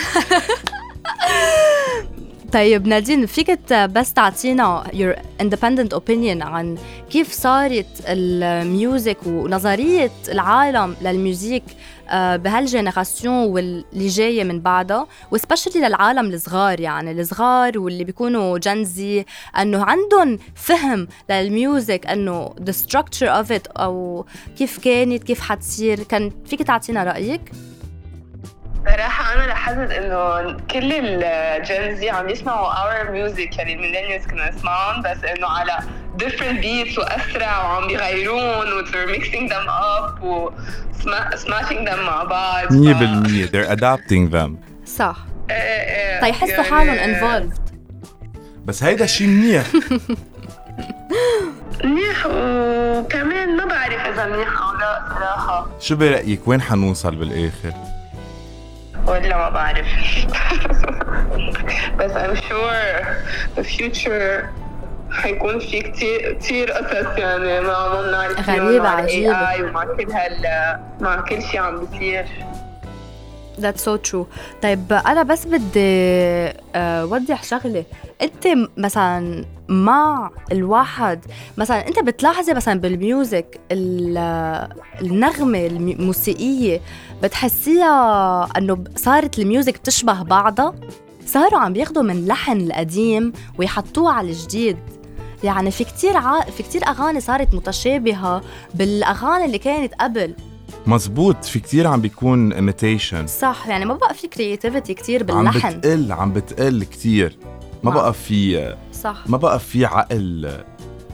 طيب 2.53 2.87
نادين 2.87 3.27
فيك 3.27 3.73
بس 3.73 4.13
تعطينا 4.13 4.85
your 4.93 5.43
independent 5.43 5.97
opinion 5.97 6.43
عن 6.43 6.79
كيف 7.11 7.33
صارت 7.33 7.87
ال 8.09 8.27
music 8.27 9.17
ونظرية 9.27 10.11
العالم 10.29 10.97
لل 11.03 11.20
music 11.20 11.63
آه، 12.09 12.37
بهال 12.37 12.59
generation 12.59 13.35
واللي 13.35 14.09
جاية 14.09 14.45
من 14.45 14.61
بعدها 14.61 15.07
و 15.31 15.36
especially 15.36 15.89
للعالم 15.89 16.27
الصغار 16.27 16.81
يعني 16.81 17.21
الصغار 17.21 17.79
واللي 17.79 18.05
بيكونوا 18.05 18.59
Gen 18.59 19.08
Z 19.08 19.25
إنه 19.61 19.85
عندهم 19.85 20.39
فهم 20.55 21.09
لل 21.31 21.52
music 21.52 22.07
إنه 22.07 22.49
the 22.49 22.73
structure 22.73 23.29
of 23.43 23.57
it 23.57 23.71
أو 23.77 24.27
كيف 24.59 24.79
كانت 24.79 25.25
كيف 25.25 25.41
حتصير 25.41 26.03
كان 26.03 26.33
فيك 26.47 26.63
تعطينا 26.63 27.05
رأيك؟ 27.05 27.41
صراحة 28.87 29.35
أنا 29.35 29.47
لاحظت 29.47 29.91
إنه 29.91 30.53
كل 30.71 30.93
ال 30.93 31.16
Gen 31.16 31.87
Z 31.87 32.11
عم 32.11 32.29
يسمعوا 32.29 32.69
our 32.75 33.07
music 33.07 33.59
يعني 33.59 33.73
ال 33.75 33.79
millennials 33.79 34.27
كنا 34.27 34.51
نسمعهم 34.51 35.03
بس 35.03 35.25
إنه 35.25 35.47
على 35.49 35.73
different 36.23 36.63
beats 36.65 36.99
وأسرع 36.99 37.65
وعم 37.65 37.87
بيغيرون 37.87 38.73
و 38.73 38.85
they're 38.87 39.17
mixing 39.19 39.49
them 39.51 39.69
up 39.69 40.23
و 40.25 40.51
sma- 41.03 41.37
smashing 41.37 41.89
them 41.89 41.99
مع 41.99 42.25
بعض. 42.25 42.67
100% 42.69 43.51
they're 43.51 43.71
adapting 43.77 44.33
them. 44.35 44.51
صح. 44.87 45.17
إيه 45.51 45.57
إيه 45.57 46.21
تيحسوا 46.21 46.49
يعني- 46.49 46.71
حالهم 46.71 47.15
involved. 47.51 47.61
بس 48.65 48.83
هيدا 48.83 49.07
شيء 49.07 49.27
منيح. 49.27 49.67
منيح 51.85 52.27
وكمان 52.27 53.57
ما 53.57 53.65
بعرف 53.65 54.01
إذا 54.07 54.27
منيح 54.27 54.49
أو 54.63 54.73
لا 54.79 55.03
صراحة. 55.09 55.67
شو 55.81 55.97
برأيك؟ 55.97 56.49
وين 56.49 56.63
حنوصل 56.63 57.17
بالآخر؟ 57.17 57.73
ولا 59.07 59.37
ما 59.37 59.49
بعرف 59.49 59.87
بس 61.99 62.11
I'm 62.13 62.37
sure 62.37 63.07
the 63.57 63.65
future 63.65 64.45
حيكون 65.11 65.59
في 65.59 65.81
كتير 65.81 66.33
كتير 66.33 66.71
قصص 66.73 67.19
يعني 67.19 67.61
ما 67.61 68.03
بنعرف 68.03 68.41
فيهم 68.51 68.67
غريبة، 68.67 68.85
مع 68.85 68.91
عجيبة. 68.97 69.65
ومع 69.65 69.85
كل 69.85 70.13
هال 70.13 70.79
مع 71.01 71.21
كل 71.21 71.43
شيء 71.43 71.61
عم 71.61 71.85
بيصير 71.87 72.25
That's 73.61 73.81
so 73.85 74.11
true. 74.11 74.25
طيب 74.63 74.93
أنا 74.93 75.23
بس 75.23 75.47
بدي 75.47 75.81
آه، 76.75 77.07
وضح 77.07 77.43
شغلة. 77.43 77.85
أنت 78.23 78.69
مثلا 78.77 79.45
مع 79.69 80.31
الواحد 80.53 81.21
مثلا 81.59 81.89
أنت 81.89 81.99
بتلاحظي 81.99 82.55
مثلا 82.55 82.81
بال 82.81 83.03
music 83.03 83.61
ال- 83.73 84.69
النغمة 85.03 85.67
الم- 85.67 85.89
الموسيقية 85.89 86.81
بتحسيها 87.23 88.49
أنه 88.59 88.85
صارت 88.97 89.39
ال 89.39 89.45
music 89.45 89.79
بتشبه 89.79 90.23
بعضها؟ 90.23 90.75
صاروا 91.27 91.61
عم 91.61 91.73
بياخدوا 91.73 92.03
من 92.03 92.27
لحن 92.27 92.61
القديم 92.61 93.33
ويحطوه 93.59 94.13
على 94.13 94.29
الجديد. 94.31 94.77
يعني 95.45 95.71
في 95.71 95.85
كتير 95.85 96.17
ع... 96.17 96.41
في 96.41 96.63
كتير 96.63 96.87
أغاني 96.89 97.21
صارت 97.21 97.55
متشابهة 97.55 98.41
بالأغاني 98.75 99.45
اللي 99.45 99.59
كانت 99.59 99.95
قبل. 100.01 100.35
مزبوط 100.87 101.45
في 101.45 101.61
كتير 101.61 101.87
عم 101.87 102.01
بيكون 102.01 102.53
imitation 102.73 103.27
صح 103.27 103.67
يعني 103.69 103.85
ما 103.85 103.95
بقى 103.95 104.15
في 104.15 104.29
creativity 104.29 104.95
كتير 104.95 105.33
عم 105.33 105.45
باللحن. 105.45 105.79
بتقل 105.79 106.13
عم 106.13 106.33
بتقل 106.33 106.85
كتير. 106.85 107.37
ما. 107.83 107.91
بقى 107.91 108.15
في 108.15 108.75
صح. 108.93 109.25
ما 109.27 109.37
بقى 109.37 109.59
في 109.61 109.85
عقل 109.85 110.59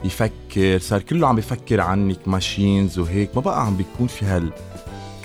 يفكر 0.03 0.77
صار 0.79 1.01
كله 1.01 1.27
عم 1.27 1.35
بيفكر 1.35 1.81
عنك 1.81 2.27
machines 2.27 2.99
وهيك. 2.99 3.29
ما 3.35 3.41
بقى 3.41 3.65
عم 3.65 3.77
بيكون 3.77 4.07
في 4.07 4.25
هال 4.25 4.49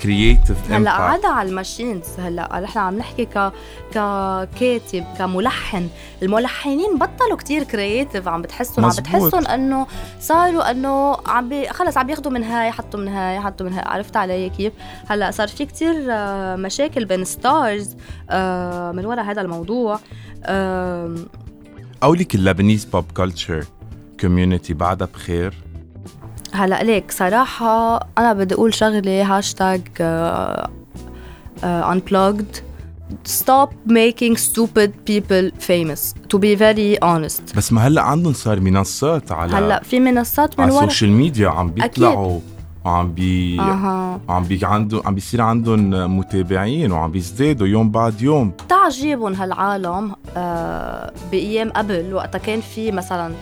creative 0.03 0.71
هلأ 0.71 0.91
عدا 0.91 1.27
على 1.27 1.49
ال 1.49 1.55
machines 1.55 2.05
هلأ 2.19 2.59
نحن 2.59 2.79
عم 2.79 2.97
نحكي 2.97 3.25
ك 3.25 3.51
ككاتب 3.91 5.05
كملحن. 5.17 5.89
الملحنين 6.23 6.97
بطلوا 6.97 7.37
كتير 7.37 7.63
creative 7.63 8.27
عم 8.27 8.41
بتحسهم 8.41 8.85
عم. 8.85 8.91
بتحسهم 8.91 9.47
إنه 9.47 9.87
صاروا 10.19 10.71
إنه 10.71 11.17
عم 11.25 11.49
بي 11.49 11.69
خلص 11.69 11.97
عم 11.97 12.07
بياخذوا 12.07 12.31
من 12.31 12.43
هاي 12.43 12.67
يحطوا 12.67 12.99
من 12.99 13.07
هاي 13.07 13.35
يحطوا 13.35 13.65
من 13.65 13.73
هاي. 13.73 13.83
عرفت 13.85 14.17
علي 14.17 14.49
كيف؟ 14.49 14.73
هلأ 15.07 15.31
صار 15.31 15.47
في 15.47 15.65
كتير 15.65 16.05
آه، 16.09 16.55
مشاكل 16.55 17.05
بين 17.05 17.25
stars 17.25 17.95
من 18.95 19.05
وراء 19.05 19.25
هذا 19.25 19.41
الموضوع. 19.41 19.99
قولك 22.01 22.35
ال 22.35 22.41
Lebanese 22.41 22.85
pop 22.85 23.05
culture 23.17 23.65
community 24.19 24.73
بعدها 24.73 25.07
بخير. 25.13 25.53
هلا 26.53 26.83
ليك 26.83 27.11
صراحة 27.11 27.95
أنا 28.17 28.33
بدي 28.33 28.55
أقول 28.55 28.73
شغلة 28.73 29.37
hashtag 29.37 29.81
unplugged. 31.63 32.61
Stop 33.41 33.69
making 33.87 34.35
stupid 34.37 34.91
people 35.09 35.45
famous. 35.69 36.01
To 36.31 36.37
be 36.37 36.55
very 36.55 36.97
honest. 37.01 37.55
بس 37.57 37.73
ما 37.73 37.87
هلأ 37.87 38.01
عندهم 38.01 38.33
صار 38.33 38.59
منصات 38.59 39.31
على 39.31 39.53
هلأ 39.55 39.83
في 39.83 39.99
منصات 39.99 40.59
من 40.59 40.65
على 40.65 40.73
السوشيال 40.73 41.11
ميديا 41.11 41.49
عم 41.49 41.71
بيطلعوا 41.71 42.39
وعم 42.85 43.11
بي 43.13 43.59
أها. 43.59 44.19
عم 44.29 44.43
بي 44.43 44.59
عندهم 44.63 45.01
عم 45.05 45.15
بيصير 45.15 45.41
عندهم 45.41 46.17
متابعين 46.17 46.91
وعم 46.91 47.11
بيزدادوا 47.11 47.67
يوم 47.67 47.91
بعد 47.91 48.21
يوم. 48.21 48.51
تعجبهم 48.69 49.33
هالعالم 49.33 50.15
آه 50.37 51.13
بأيام 51.31 51.69
قبل 51.69 52.13
وقتها 52.13 52.39
كان 52.39 52.61
في 52.61 52.91
مثلا 52.91 53.33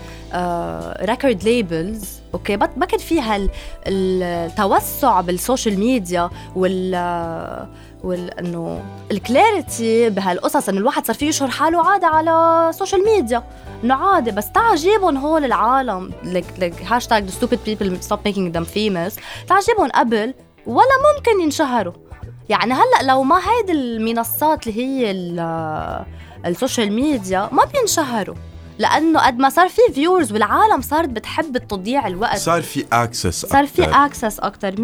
ريكورد 1.02 1.44
ليبلز 1.44 2.20
أوكي؟ 2.34 2.58
ما 2.58 2.86
كان 2.86 3.00
في 3.00 3.22
هال 3.22 3.50
التوسع 3.88 5.22
بالسوشيال 5.22 5.80
ميديا 5.80 6.30
وال 6.56 6.96
آه، 6.96 7.68
وال 8.04 8.40
إنه 8.40 8.84
ال 9.12 9.24
clarity 9.24 10.10
بهالقصص 10.10 10.70
إنه 10.70 10.78
الواحد 10.78 11.06
صار 11.06 11.16
فيه 11.16 11.28
يشهر 11.28 11.50
حاله 11.50 11.90
عادي 11.90 12.06
على 12.06 12.32
ال 12.70 12.75
social 12.75 13.04
media 13.06 13.44
إنه 13.84 13.94
عادي 13.96 14.32
بس 14.32 14.52
تعجبهم 14.52 15.18
هول 15.18 15.46
العالم 15.46 16.12
like 16.24 16.62
like 16.62 16.90
hashtag 16.92 17.24
the 17.30 17.34
stupid 17.42 17.58
people 17.68 18.08
stop 18.08 18.20
making 18.30 18.52
them 18.58 18.66
famous. 18.76 19.20
تعجبهم 19.48 19.90
قبل 19.96 20.34
ولا 20.66 20.88
ممكن 21.16 21.42
ينشهروا. 21.44 21.94
يعني 22.50 22.74
هلأ 22.74 23.04
لو 23.04 23.24
ما 23.24 23.36
هيدي 23.40 23.72
المنصات 23.72 24.68
اللي 24.68 24.82
هي 24.82 25.12
ال- 25.12 26.06
social 26.46 26.92
media 26.94 27.50
ما 27.52 27.64
بينشهروا. 27.66 28.36
لأنه 28.80 29.20
قد 29.20 29.38
ما 29.40 29.50
صار 29.50 29.70
في 29.70 29.82
viewers 29.94 30.32
والعالم 30.32 30.82
صارت 30.82 31.10
بتحب 31.10 31.58
تضيع 31.58 32.08
الوقت. 32.08 32.38
صار 32.38 32.62
في 32.62 32.86
access 32.94 33.46
صار 33.46 33.68
في 33.68 33.84
access 33.84 34.40
أكثر 34.40 34.76
100% 34.76 34.78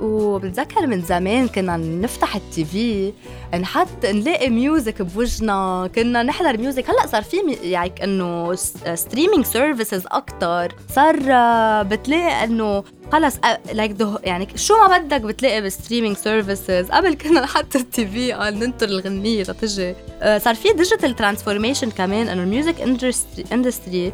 وبتذكر 0.00 0.86
من 0.86 1.02
زمان 1.02 1.48
كنا 1.48 1.76
نفتح 1.76 2.36
ال 2.36 2.64
TV 2.64 3.12
نحط 3.58 4.06
نلاقي 4.06 4.50
music 4.50 5.02
بوجنا 5.02 5.90
كنا 5.94 6.22
نحضر 6.22 6.58
music 6.58 6.90
هلأ 6.90 7.06
صار 7.06 7.22
في 7.22 7.36
يعني 7.62 7.92
إنه 8.04 8.54
streaming 8.94 9.44
services 9.44 10.06
أكثر 10.06 10.74
صار 10.94 11.18
آه، 11.30 11.82
بتلاقي 11.82 12.44
إنه 12.44 12.84
خلص 13.12 13.36
like 13.72 13.96
يعني 14.24 14.48
شو 14.54 14.74
ما 14.76 14.98
بدك 14.98 15.20
بتلاقي 15.20 15.60
بال 15.60 15.70
streaming 15.70 16.16
services 16.16 16.90
قبل 16.90 17.14
كنا 17.14 17.40
نحط 17.40 17.76
ال 17.76 18.06
TV 18.06 18.32
قال 18.32 18.58
ننطر 18.58 18.88
الغنية 18.88 19.42
لتجي. 19.42 19.94
آه، 20.22 20.38
صار 20.38 20.54
في 20.54 20.72
digital 20.72 21.16
transformation 21.16 21.90
كمان 21.90 22.28
إنه 22.28 22.42
ال 22.42 22.48
music 22.48 22.80
industry 23.52 24.12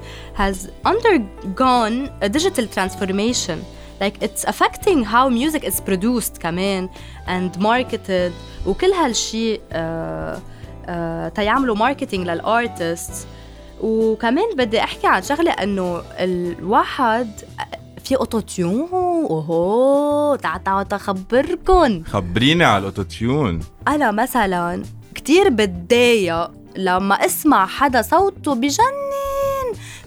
undergone 0.87 2.11
a 2.25 2.29
digital 2.29 2.67
transformation. 2.77 3.80
Like 4.03 4.23
it's 4.23 4.45
affecting 4.45 5.05
how 5.05 5.29
music 5.29 5.65
is 5.65 5.81
produced 5.81 6.39
كمان 6.41 6.89
and 7.27 7.61
marketed. 7.61 8.33
وكل 8.67 8.93
هالشيء 8.93 9.61
uh, 9.71 9.73
uh, 9.75 11.35
تيعملوا 11.35 11.77
marketing 11.77 12.27
لل 12.27 12.52
artist 12.52 13.27
وكمان 13.81 14.57
بدي 14.57 14.81
أحكي 14.81 15.07
عن 15.07 15.23
شغلة 15.23 15.51
إنه 15.51 16.03
الواحد 16.11 17.31
في 18.05 18.17
auto-tune 18.17 18.89
أوهو 18.93 20.37
تعال 20.37 20.65
تعال 20.65 20.89
تخبركن 20.89 22.05
خبريني 22.05 22.65
على 22.65 22.79
ال 22.79 22.86
auto-tune. 22.86 23.61
أنا 23.89 24.11
مثلا 24.11 24.83
كتير 25.15 25.49
بتضايق 25.49 26.51
لما 26.77 27.15
أسمع 27.15 27.67
حدا 27.67 28.03
صوته 28.03 28.55
بجنن. 28.55 29.10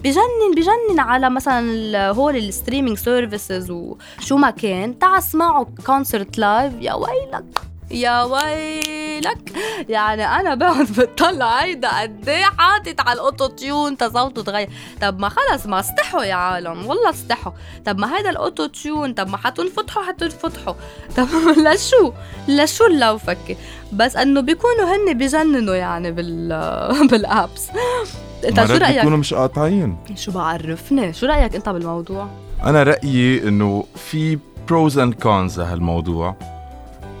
بجنن 0.04 0.54
بجنن 0.56 1.00
على 1.00 1.30
مثلا 1.30 2.10
هول 2.10 2.36
ال 2.36 2.42
streaming 2.42 2.98
services 2.98 3.70
وشو 3.70 4.36
ما 4.36 4.50
كان. 4.50 4.98
تعال 4.98 5.18
اسمعه 5.18 5.66
concert 5.86 6.38
live 6.38 6.72
يا 6.80 6.94
ويلك. 6.94 7.44
يا 7.90 8.22
ويلك. 8.22 9.52
يعني 9.88 10.26
أنا 10.26 10.54
بقعد 10.54 10.86
بتطلع 10.86 11.58
هيدا 11.58 12.00
قد 12.00 12.28
إيه 12.28 12.44
حاطط 12.44 13.00
على 13.00 13.12
ال 13.12 13.46
auto-tune 13.46 13.96
تا 13.96 14.08
صوته 14.08 14.42
تغير. 14.42 14.68
طب 15.00 15.18
ما 15.18 15.28
خلص 15.28 15.66
ما 15.66 15.80
استحوا 15.80 16.24
يا 16.24 16.34
عالم. 16.34 16.86
والله 16.86 17.10
استحوا. 17.10 17.52
طب 17.86 17.98
ما 17.98 18.16
هيدا 18.16 18.30
ال 18.30 18.66
auto-tune 18.66 19.14
طب 19.14 19.28
ما 19.28 19.36
حتنفتحوا 19.36 20.02
حتنفتحوا. 20.02 20.74
طب 21.16 21.28
لشو؟ 21.56 22.12
لشو 22.48 22.86
اللوفكة 22.86 23.56
بس 23.92 24.16
إنه 24.16 24.40
بيكونوا 24.40 24.96
هن 24.96 25.18
بجننوا 25.18 25.74
يعني 25.74 26.12
بال 26.12 26.48
بال 27.10 27.29
apps 27.29 27.68
أنت 28.44 28.64
شو 28.66 28.74
رأيك؟ 28.74 28.96
بيكونوا 28.96 29.18
مش 29.18 29.34
قاطعين. 29.34 29.96
شو 30.14 30.32
بعرفني؟ 30.32 31.12
شو 31.12 31.26
رأيك 31.26 31.54
أنت 31.54 31.68
بالموضوع؟ 31.68 32.28
أنا 32.64 32.82
رأيي 32.82 33.48
إنه 33.48 33.84
في 33.96 34.38
pros 34.68 34.98
and 34.98 35.14
cons 35.14 35.60
لهالموضوع. 35.60 36.36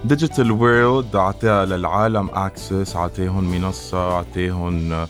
digital 0.04 0.50
world 0.50 1.16
اعطيها 1.16 1.64
للعالم 1.64 2.30
access 2.32 2.96
اعطيهم 2.96 3.44
منصة 3.44 4.12
اعطيهم 4.12 5.06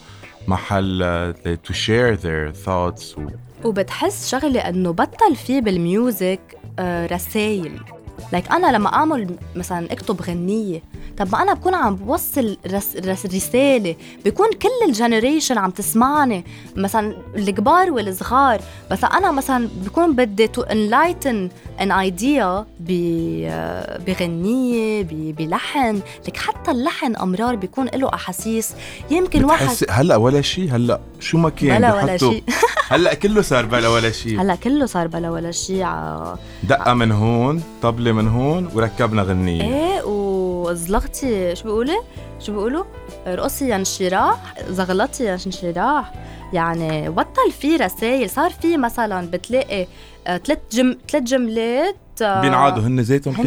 محل 0.48 1.34
to 1.64 1.72
share 1.72 2.14
their 2.14 2.52
thoughts 2.52 3.16
وبتحس 3.64 4.28
شغلة 4.28 4.60
إنه 4.60 4.90
بطل 4.90 5.36
في 5.36 5.60
بال 5.60 5.83
music 5.83 6.40
آه 6.78 7.06
رسايل. 7.06 7.80
like 8.32 8.52
أنا 8.52 8.76
لما 8.76 8.94
أعمل 8.94 9.36
مثلا 9.56 9.92
أكتب 9.92 10.22
غنية 10.22 10.82
طب 11.18 11.28
ما 11.32 11.42
أنا 11.42 11.54
بكون 11.54 11.74
عم 11.74 11.96
بوصل 11.96 12.56
رس 12.66 12.96
رس 12.96 13.26
رسالة 13.26 13.96
بيكون 14.24 14.46
كل 14.62 14.68
ال 14.88 14.95
generation 14.95 15.58
عم 15.58 15.70
تسمعني 15.70 16.44
مثلا 16.76 17.16
الكبار 17.36 17.90
والصغار. 17.90 18.60
بس 18.90 19.04
أنا 19.04 19.30
مثلا 19.30 19.68
بكون 19.84 20.14
بدي 20.16 20.46
to 20.46 20.62
enlighten 20.62 21.48
an 21.80 21.92
idea 21.92 22.64
بغنية 24.06 25.02
بلحن. 25.32 26.00
لك 26.28 26.36
حتى 26.36 26.70
اللحن 26.70 27.16
أمرار 27.16 27.56
بيكون 27.56 27.86
له 27.94 28.14
أحاسيس. 28.14 28.72
يمكن 29.10 29.44
واحد 29.44 29.68
هلأ 29.90 30.16
ولا 30.16 30.40
شيء 30.40 30.70
هلأ 30.76 31.00
شو 31.20 31.38
ما 31.38 31.50
كان 31.50 31.78
بلا 31.78 31.94
ولا 32.02 32.16
شيء 32.16 32.44
هلأ 32.92 33.14
كله 33.14 33.42
صار 33.42 33.66
بلا 33.66 33.88
ولا 33.88 34.10
شيء 34.10 34.40
هلأ 34.40 34.54
كله 34.54 34.86
صار 34.86 35.06
بلا 35.06 35.30
ولا 35.30 35.50
شيء 35.50 35.82
ع- 35.82 36.34
دقة 36.62 36.94
من 36.94 37.12
هون 37.12 37.62
طبلة 37.82 38.12
من 38.12 38.28
هون 38.28 38.68
وركبنا 38.74 39.22
غنية. 39.22 39.62
إيه 39.62 40.02
وزلغطي 40.78 41.56
شو 41.56 41.64
بيقولي؟ 41.64 41.96
شو 42.40 42.52
بيقولوا؟ 42.52 42.84
رقصي 43.26 43.76
انشراح 43.76 44.54
زغلطي 44.70 45.32
انشراح. 45.34 46.12
يعني 46.52 47.10
بطل 47.10 47.52
في 47.60 47.76
رسائل 47.76 48.30
صار 48.30 48.50
في 48.50 48.76
مثلا 48.76 49.26
بتلاقي 49.30 49.86
آه، 50.26 50.36
ثلاث 50.36 50.58
جم 50.72 50.96
ثلاث 51.10 51.22
جملات 51.24 51.96
آه، 52.22 52.40
بينعادوا 52.40 52.82
هن 52.82 53.00
ذاتهم 53.00 53.34
كل 53.34 53.42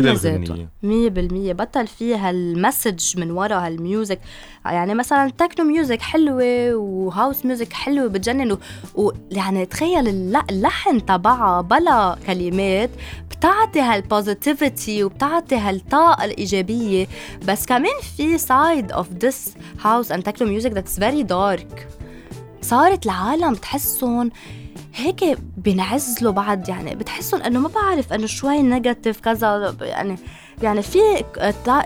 مية 0.83 1.09
بالمية. 1.09 1.53
بطل 1.53 1.87
في 1.87 2.15
هال 2.15 2.38
message 2.38 3.19
من 3.19 3.31
ورا 3.31 3.55
هال 3.55 3.71
music. 3.71 4.19
يعني 4.65 4.93
مثلا 4.93 5.31
techno 5.37 5.65
music 5.65 6.01
حلوة 6.01 6.75
و 6.75 6.87
house 6.87 7.45
music 7.45 7.73
حلوة 7.73 8.07
بتجنن 8.07 8.51
و- 8.51 8.57
ويعني 8.95 9.65
تخيل 9.65 10.07
الل- 10.07 10.41
اللحن 10.49 11.05
تبعها 11.05 11.61
بلا 11.61 12.15
كلمات 12.27 12.89
بتعطي 13.39 13.79
هال 13.79 14.00
positivity 14.00 15.03
وبتعطي 15.03 15.55
هالطاقة 15.55 16.25
الإيجابية. 16.25 17.07
بس 17.47 17.65
كمان 17.65 18.01
في 18.17 18.37
side 18.37 18.91
of 18.91 19.07
this 19.23 19.53
house 19.81 20.11
and 20.11 20.23
techno 20.23 20.49
music 20.49 20.71
that's 20.71 20.99
very 20.99 21.23
dark 21.23 21.87
صارت 22.61 23.05
العالم 23.05 23.53
تحسهم 23.55 24.31
هيك 24.95 25.37
بينعزلوا 25.57 26.31
بعد 26.31 26.69
يعني 26.69 26.95
بتحسهم 26.95 27.41
إنه 27.41 27.59
ما 27.59 27.67
بعرف 27.69 28.13
إنه 28.13 28.25
شوي 28.25 28.61
negative 28.61 29.19
كذا. 29.19 29.75
يعني 29.81 30.15
يعني 30.63 30.81
في 30.81 30.99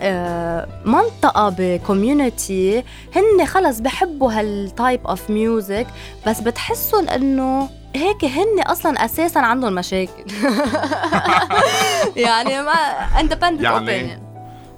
آه، 0.02 0.68
منطقة 0.86 1.54
ب 1.58 1.71
community 1.71 2.84
هن 3.16 3.46
خلص 3.46 3.80
بحبوا 3.80 4.32
هال 4.32 4.57
type 4.57 5.06
of 5.06 5.30
music 5.30 5.86
بس 6.26 6.40
بتحسهم 6.40 7.08
إنه 7.08 7.68
هيك 7.96 8.24
هن 8.24 8.60
أصلا 8.66 9.04
أساسا 9.04 9.38
عندهم 9.38 9.74
مشاكل. 9.74 10.24
يعني 12.16 12.62
ما 12.62 12.72
independent 13.20 13.62
يعني 13.62 14.18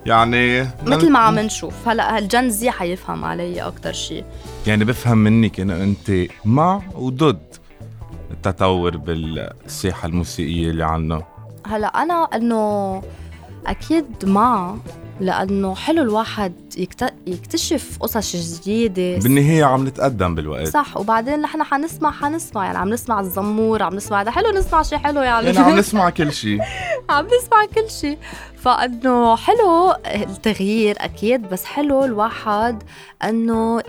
يعني 0.07 0.69
مثل 0.87 1.11
ما 1.11 1.19
عم 1.19 1.39
نشوف. 1.39 1.89
هلأ 1.89 2.17
هال 2.17 2.30
Gen 2.30 2.51
Z 2.51 2.71
حيفهم 2.71 3.25
علي 3.25 3.63
أكثر 3.63 3.93
شيء 3.93 4.25
يعني 4.67 4.85
بفهم 4.85 5.19
منك 5.19 5.61
انه 5.61 5.75
أنت 5.83 6.31
مع 6.45 6.83
وضد 6.95 7.43
التطور 8.31 8.97
بالساحة 8.97 10.09
الموسيقية 10.09 10.71
اللي 10.71 10.85
عنا 10.85 11.23
هلأ 11.67 11.87
أنا 11.87 12.29
إنه 12.35 13.03
أكيد 13.67 14.05
مع 14.25 14.75
لأنه 15.21 15.75
حلو 15.75 16.03
الواحد 16.03 16.53
يكت- 16.77 17.15
يكتشف 17.27 17.97
قصص 18.01 18.37
جديدة. 18.61 19.19
بالنهاية 19.23 19.65
عم 19.65 19.87
نتقدم 19.87 20.35
بالوقت. 20.35 20.67
صح 20.69 20.97
وبعدين 20.97 21.41
نحن 21.41 21.63
حنسمع 21.63 22.11
حنسمع. 22.11 22.65
يعني 22.65 22.79
عم 22.79 22.89
نسمع 22.89 23.21
الزمور 23.21 23.83
عم 23.83 23.95
نسمع 23.95 24.23
ده 24.23 24.31
حلو 24.31 24.51
نسمع 24.51 24.83
شيء 24.83 24.99
حلو 24.99 25.21
يعني, 25.23 25.47
يعني 25.47 25.59
عم 25.59 25.77
نسمع 25.79 26.11
كل 26.11 26.33
شيء 26.33 26.59
عم 27.11 27.27
نسمع 27.27 27.65
كل 27.75 27.91
شيء 27.91 28.19
فإنه 28.57 29.37
حلو 29.37 29.95
التغيير 30.07 30.97
أكيد 31.01 31.49
بس 31.49 31.65
حلو 31.65 32.05
الواحد 32.05 32.83
إنه 33.25 33.83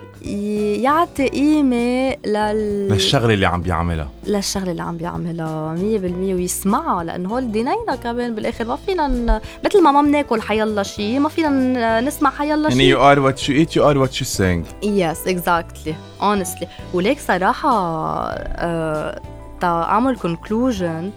يعطي 0.82 1.28
قيمة 1.28 2.16
لل 2.26 2.88
للشغلة 2.90 3.34
اللي 3.34 3.46
عم 3.46 3.62
بيعملها. 3.62 4.10
للشغلة 4.28 4.72
اللي 4.72 4.82
عم 4.84 4.98
بيعملها 4.98 5.76
100% 5.76 5.80
ويسمعها 6.34 7.04
لأنه 7.04 7.30
هول 7.30 7.52
دينينا 7.52 7.96
كمان 8.04 8.36
بالآخر. 8.36 8.66
ما 8.66 8.76
فينا 8.76 9.08
ن... 9.08 9.40
مثل 9.66 9.84
ما 9.84 9.92
ما 9.92 10.02
بناكل 10.02 10.42
حيلا 10.42 10.84
شيء 10.84 11.20
ما 11.20 11.30
فينا 11.30 12.02
نسمع 12.02 12.30
حيلا 12.30 12.70
يعني 12.70 12.76
شيء 12.82 12.96
you 12.96 13.00
are 13.00 13.20
what 13.20 13.40
you 13.42 13.52
eat 13.66 13.76
you 13.78 13.84
are 13.84 13.98
what 14.08 14.20
you 14.22 14.26
sing. 14.38 14.86
yes 14.86 15.28
exactly 15.28 15.96
honestly 16.22 16.68
وليك 16.94 17.20
صراحة 17.20 17.70
آه، 18.32 19.22
تا 19.62 19.68
أعمل 19.68 20.18
conclusion 20.18 21.12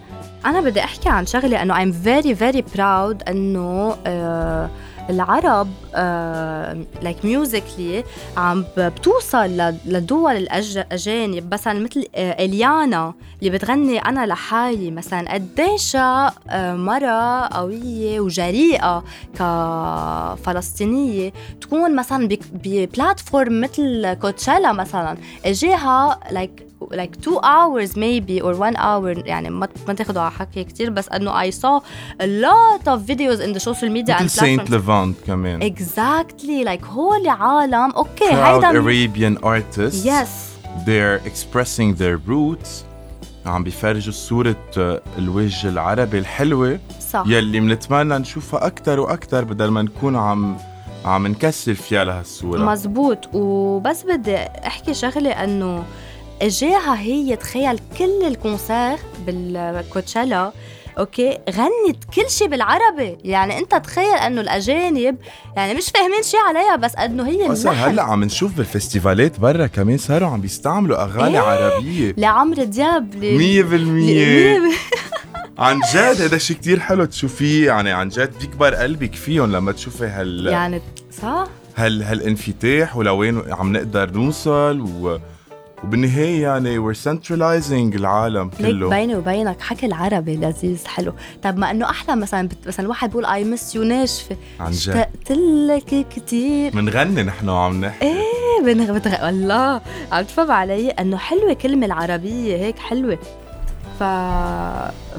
أنا 0.47 0.61
بدي 0.61 0.81
أحكي 0.85 1.09
عن 1.09 1.27
شغله 1.27 1.63
انه 1.63 1.75
I'm 1.75 1.95
very 2.05 2.39
very 2.41 2.63
proud 2.77 3.29
إنه 3.29 3.97
آه، 4.07 4.71
العرب 5.11 5.69
like 7.03 7.25
musically 7.25 8.05
عم 8.37 8.65
بتوصل 8.77 9.73
لدول 9.87 10.37
الاجانب 10.37 11.55
مثلا 11.55 11.79
مثل 11.81 12.05
آه، 12.15 12.45
إليانا 12.45 13.15
اللي 13.39 13.51
بتغني 13.51 13.99
أنا 13.99 14.27
لحالي. 14.27 14.91
مثلا 14.91 15.33
قديش 15.35 15.97
آه، 15.97 16.33
مرة 16.75 17.47
قوية 17.47 18.21
وجريئة 18.21 19.05
كفلسطينية 19.39 21.33
تكون 21.61 21.97
مثلا 21.97 22.29
ب 22.53 22.65
platform 22.65 23.61
مثل 23.61 24.15
كوتشيلا 24.15 24.73
مثلا. 24.73 25.17
اجاها 25.45 26.19
like 26.31 26.51
like 26.59 26.68
two 27.27 27.39
hours 27.43 27.97
maybe 27.97 28.41
or 28.41 28.55
one 28.55 28.77
hour. 28.77 29.27
يعني 29.27 29.51
ما 29.51 29.69
ما 29.89 29.95
تاخذوا 29.95 30.23
على 30.23 30.31
حكي 30.31 30.65
كتير 30.65 30.91
بس 30.91 31.09
إنه 31.09 31.51
I 31.51 31.51
saw 31.51 31.81
a 32.21 32.27
lot 32.27 32.89
of 32.89 33.01
videos 33.11 33.41
in 33.41 33.53
the 33.55 33.61
social 33.61 33.89
media 33.89 34.15
and 34.19 34.23
مثل 34.23 34.31
Saint 34.31 34.69
platforms. 34.69 34.71
Levant 34.71 35.17
كمان. 35.27 35.75
Exactly 35.75 36.65
like 36.67 36.85
هول 36.85 37.29
عالم. 37.29 37.91
أوكي 37.91 38.31
proud 38.31 38.65
هيدا 38.65 38.83
Arabian 38.83 39.41
artists. 39.45 40.07
يس 40.07 40.49
they're 40.85 41.29
expressing 41.29 41.95
their 41.99 42.31
roots. 42.31 42.69
عم 43.47 43.65
بيفرجوا 43.65 44.13
صورة 44.13 44.57
آه، 44.79 45.03
الوجه 45.19 45.69
العربي 45.69 46.19
الحلوة. 46.19 46.79
صح. 47.11 47.25
يلي 47.27 47.61
منتمنى 47.61 48.19
نشوفها 48.19 48.67
أكتر 48.67 49.01
وأكتر 49.01 49.45
بدل 49.45 49.69
ما 49.69 49.83
نكون 49.83 50.17
عم 50.17 50.57
عم 51.05 51.27
نكسر 51.27 51.75
فيها 51.75 52.05
لهالصورة. 52.05 52.59
مزبوط. 52.65 53.19
وبس 53.35 54.03
بدي 54.03 54.37
أحكي 54.37 54.95
شغلة 54.95 55.31
إنه 55.31 55.85
اجاها 56.43 57.01
هي 57.01 57.37
تخيل 57.37 57.79
كل 57.99 58.25
ال 58.27 58.36
concert 58.36 58.97
بالكوتشيلا 59.27 60.53
أوكي؟ 60.99 61.39
غنت 61.51 62.05
كل 62.15 62.31
شيء 62.31 62.49
بالعربي. 62.49 63.19
يعني 63.25 63.59
أنت 63.59 63.75
تخيل 63.75 64.15
إنه 64.15 64.41
الأجانب 64.41 65.17
يعني 65.57 65.75
مش 65.75 65.91
فاهمين 65.95 66.23
شيء 66.23 66.41
عليها 66.41 66.77
بس 66.77 66.97
إنه 66.97 67.29
هي 67.29 67.53
أصلا 67.53 67.73
هلأ 67.73 68.03
عم 68.03 68.25
نشوف 68.25 68.55
بالفستيفالات 68.57 69.41
برا 69.41 69.67
كمان 69.67 69.99
صاروا 69.99 70.29
عم 70.29 70.41
بيستعملوا 70.41 71.03
أغاني 71.05 71.39
إيه. 71.41 71.45
عربية. 71.45 72.15
لعمرو 72.17 72.63
دياب 72.65 73.15
ل- 73.15 73.39
مية 73.39 73.61
ل- 73.63 73.65
بالمية. 73.65 74.59
مية 74.59 74.71
عن 75.59 75.81
جد 75.95 76.23
هذا 76.23 76.39
شيء 76.39 76.57
كتير 76.57 76.81
حلو 76.81 77.05
تشوفيه. 77.05 77.67
يعني 77.67 77.93
عن 77.93 78.09
جد 78.09 78.33
بيكبر 78.41 78.75
قلبك 78.75 79.15
فيهم 79.15 79.53
لما 79.53 79.73
تشوفي 79.73 80.05
هال 80.07 80.47
يعني 80.47 80.83
صح. 81.23 81.45
هال 81.77 82.03
هالانفتاح 82.03 82.97
ولوين 82.97 83.43
عم 83.53 83.73
نقدر 83.73 84.11
نوصل 84.11 84.81
و... 84.81 85.19
وبالنهاية 85.85 86.43
يعني 86.43 86.79
we're 86.79 86.97
centralizing 86.97 87.97
العالم 87.97 88.51
ليك 88.61 88.71
كله. 88.71 88.89
بيني 88.89 89.17
وبينك 89.17 89.61
حكي 89.61 89.87
العربي 89.87 90.37
لذيذ 90.37 90.87
حلو. 90.87 91.13
طب 91.43 91.59
ما 91.59 91.71
إنه 91.71 91.91
أحلى 91.91 92.17
مثلا 92.17 92.49
بت... 92.49 92.57
مثلا 92.67 92.85
الواحد 92.85 93.09
بيقول 93.09 93.27
اي 93.27 93.45
مس 93.45 93.75
يو 93.75 93.83
ناشفه 93.83 94.37
عن 94.61 94.71
جد. 94.71 94.89
اشتقت 94.89 95.33
لك 95.69 96.07
كثير 96.17 96.77
منغني 96.77 97.23
نحن 97.23 97.49
وعم 97.49 97.85
نحكي. 97.85 98.07
إيه 98.07 98.65
بنغ... 98.65 98.99
بتغ... 98.99 99.27
والله. 99.27 99.81
عم 100.13 100.25
تفهم 100.25 100.51
علي 100.51 100.91
إنه 100.91 101.17
حلوة 101.17 101.53
كلمة 101.53 101.87
العربية 101.87 102.57
هيك 102.57 102.79
حلوة. 102.79 103.19
ف 103.99 104.03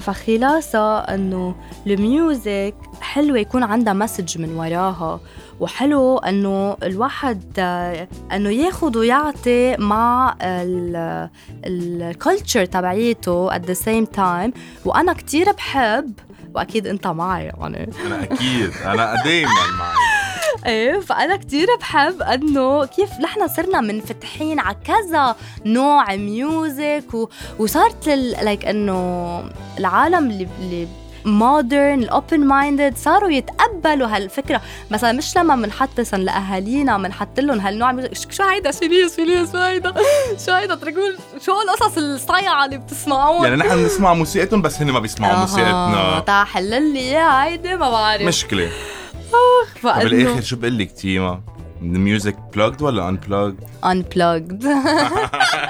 فخلاصة 0.01 0.99
إنه 0.99 1.55
ال 1.87 2.02
music 2.02 2.75
حلوة 3.01 3.39
يكون 3.39 3.63
عندها 3.63 3.93
message 3.93 4.37
من 4.41 4.55
وراها 4.57 5.19
وحلو 5.59 6.17
إنه 6.17 6.77
الواحد 6.83 7.59
إنه 8.31 8.49
ياخد 8.49 8.95
ويعطي 8.95 9.75
مع 9.77 10.35
ال 11.65 11.78
culture 11.78 12.65
تبعيته 12.65 13.51
at 13.51 13.61
the 13.61 13.75
same 13.75 14.17
time. 14.17 14.51
وأنا 14.85 15.13
كتير 15.13 15.51
بحب 15.51 16.13
وأكيد 16.55 16.87
أنت 16.87 17.07
معي 17.07 17.43
يعني. 17.43 17.89
أنا 18.05 18.23
أكيد 18.23 18.71
أنا 18.85 19.23
دايما 19.23 19.51
معك 19.79 20.08
إيه 20.65 20.99
فأنا 20.99 21.37
كتير 21.37 21.67
بحب 21.79 22.21
إنه 22.21 22.85
كيف 22.85 23.09
نحن 23.19 23.47
صرنا 23.47 23.81
منفتحين 23.81 24.59
على 24.59 24.75
كذا 24.85 25.35
نوع 25.65 26.15
music 26.15 27.13
و... 27.13 27.29
وصارت 27.59 28.09
like 28.09 28.65
إنه 28.65 29.43
العالم 29.79 30.29
اللي 30.29 30.47
اللي 30.59 30.87
modern 31.25 32.03
ال 32.03 32.10
open 32.10 32.39
minded 32.39 32.97
صاروا 32.97 33.29
يتقبلوا 33.29 34.07
هالفكرة. 34.07 34.61
مثلا 34.91 35.11
مش 35.11 35.37
لما 35.37 35.55
بنحط 35.55 35.99
مثلا 35.99 36.23
لأهالينا 36.23 36.97
بنحط 36.97 37.39
لهم 37.39 37.59
هالنوع 37.59 38.09
شو 38.29 38.43
هيدا؟ 38.43 38.71
شيليس 38.71 39.15
شيليس 39.15 39.51
شو 39.51 39.57
هيدا؟ 39.57 39.93
شو 40.45 40.51
هيدا؟ 40.51 40.75
تركون 40.75 41.15
شو 41.45 41.51
القصص 41.61 41.97
الصيعه 41.97 42.65
اللي 42.65 42.77
بتسمعوها؟ 42.77 43.47
يعني 43.47 43.55
نحن 43.55 43.75
بنسمع 43.75 44.13
موسيقتهم 44.13 44.61
بس 44.61 44.81
هن 44.81 44.91
ما 44.91 44.99
بيسمعوا 44.99 45.39
موسيقتنا. 45.39 46.23
تا 46.27 46.43
حلل 46.43 46.93
لي 46.93 46.99
إياها 46.99 47.45
هيدي 47.45 47.75
ما 47.75 47.89
بعرف. 47.89 48.21
مشكلة. 48.21 48.69
فإنه 49.81 50.03
بالآخر 50.09 50.41
شو 50.41 50.55
بقول 50.55 50.77
لك 50.77 50.91
تيما؟ 50.91 51.41
الميوزك 51.81 52.35
plugged 52.55 52.81
ولا 52.81 53.11
unplugged؟ 53.17 53.63
unplugged 53.85 54.63